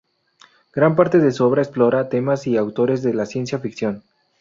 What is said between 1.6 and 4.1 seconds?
explora temas y autores de la ciencia ficción.